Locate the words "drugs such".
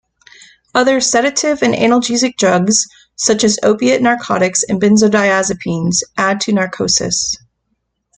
2.37-3.43